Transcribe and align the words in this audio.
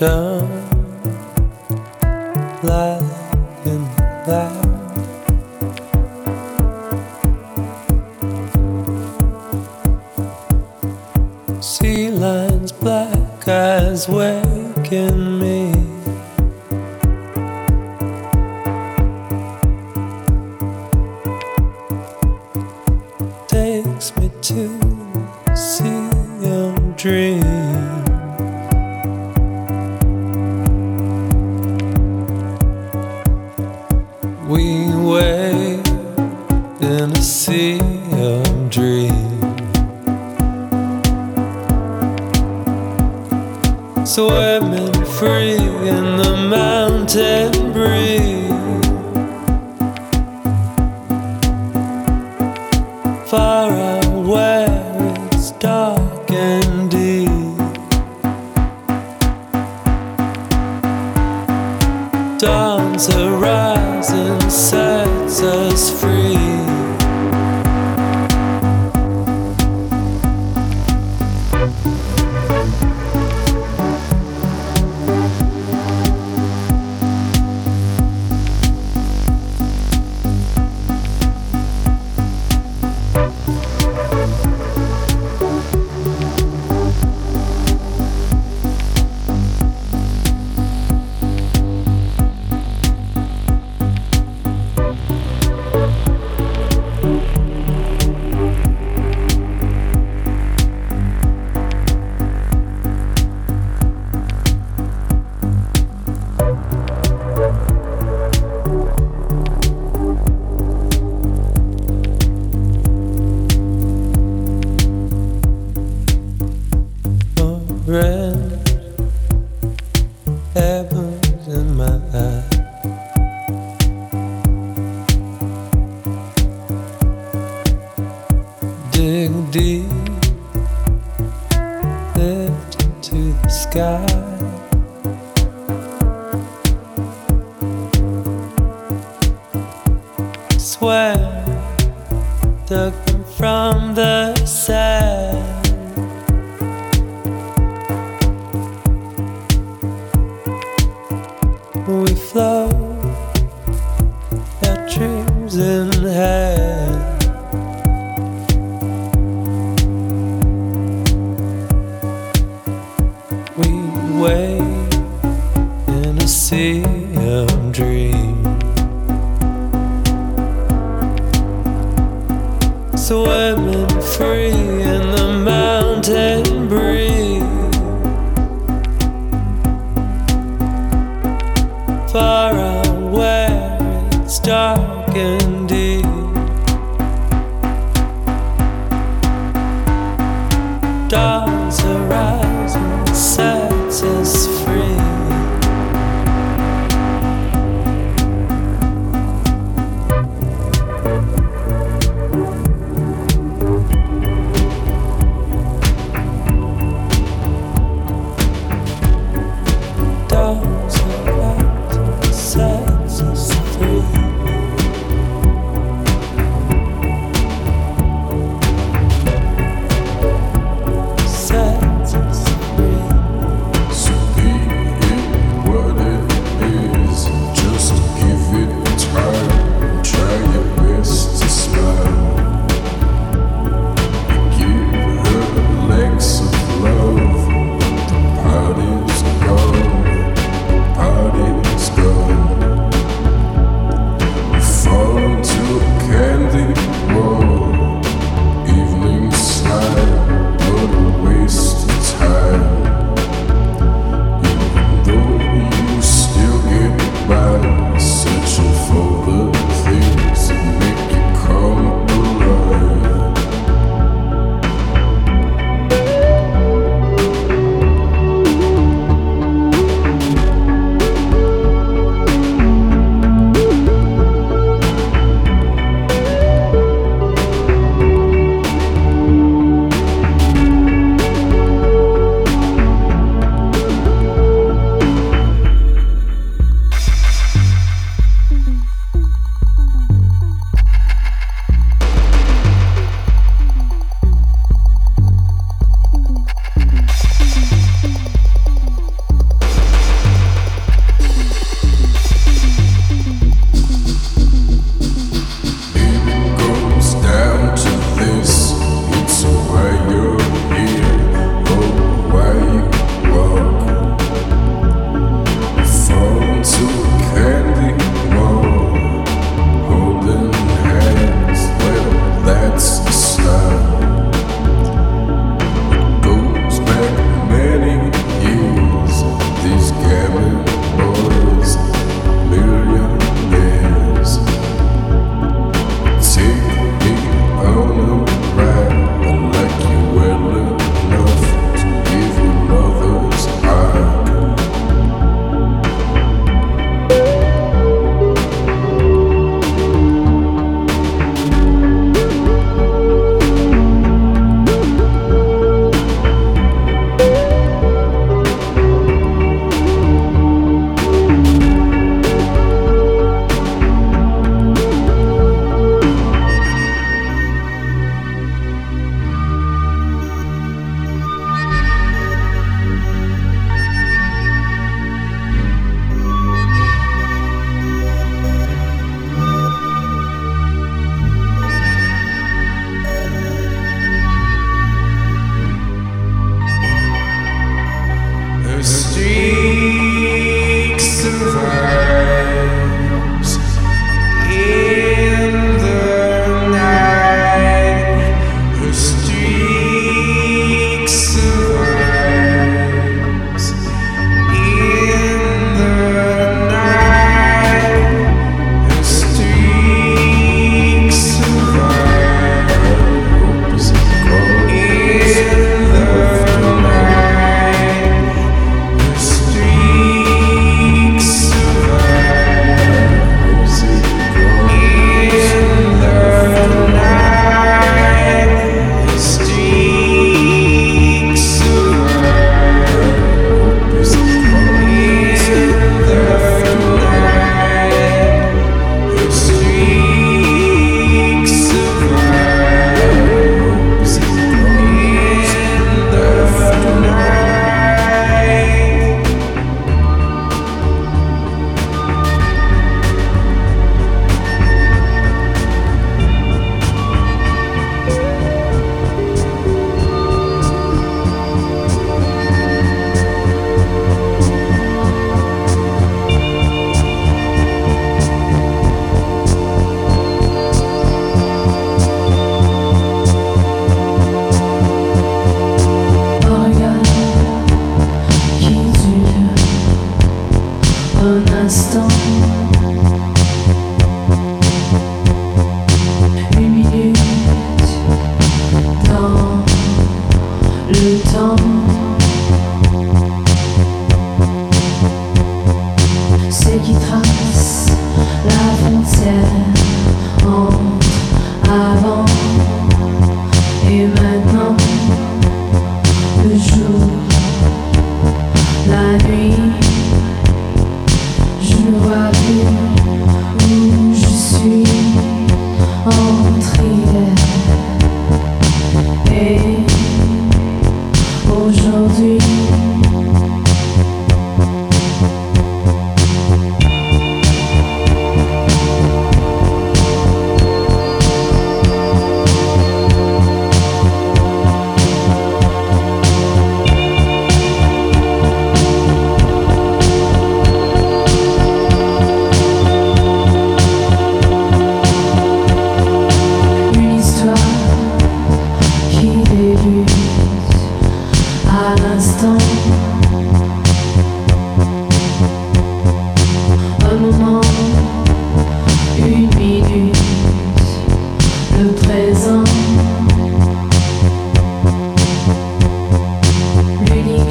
we 0.00 0.29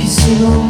bendición. 0.10 0.69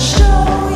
show. 0.00 0.69